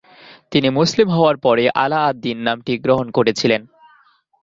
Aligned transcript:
তিনি 0.51 0.67
মুসলিম 0.69 1.07
হওয়ার 1.09 1.37
পরে 1.37 1.63
আলা-আদ-দ্বীন 1.75 2.39
নামটি 2.43 2.73
গ্রহণ 2.77 3.07
করেছিলেন। 3.11 3.61